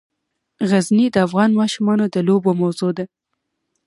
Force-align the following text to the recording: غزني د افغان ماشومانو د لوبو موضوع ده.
غزني 0.69 1.05
د 1.11 1.15
افغان 1.27 1.51
ماشومانو 1.59 2.05
د 2.13 2.15
لوبو 2.27 2.51
موضوع 2.61 2.91
ده. 2.97 3.05